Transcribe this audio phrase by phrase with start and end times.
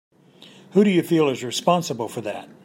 [0.71, 2.49] Who do you feel is responsible for that?